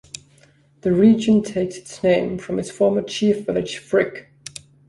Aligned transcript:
The 0.81 0.93
region 0.93 1.43
takes 1.43 1.77
its 1.77 2.01
name 2.01 2.39
from 2.39 2.57
its 2.57 2.71
former 2.71 3.03
chief 3.03 3.45
village 3.45 3.77
Frick. 3.77 4.29